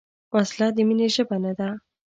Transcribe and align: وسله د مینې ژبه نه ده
وسله 0.35 0.67
د 0.75 0.77
مینې 0.87 1.07
ژبه 1.15 1.37
نه 1.43 1.51
ده 1.59 1.67